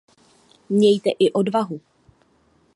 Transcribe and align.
Mějte 0.69 1.09
i 1.19 1.31
odvahu! 1.33 1.81